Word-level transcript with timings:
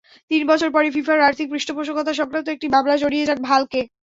তিন 0.31 0.41
বছর 0.47 0.69
পরই 0.71 0.91
ফিফার 0.95 1.19
আর্থিক 1.21 1.47
পৃষ্ঠপোষকতা-সংক্রান্ত 1.51 2.47
একটা 2.49 2.67
মামলায় 2.73 3.01
জড়িয়ে 3.03 3.27
যান 3.29 3.39
ভালকে। 3.49 3.79